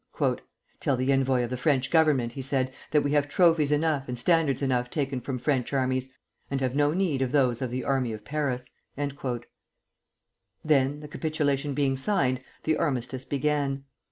[0.79, 4.17] "Tell the envoy of the French Government," he said, "that we have trophies enough and
[4.17, 6.09] standards enough taken from French armies,
[6.49, 9.29] and have no need of those of the army of Paris." Then,
[11.01, 13.83] the capitulation being signed, the armistice began.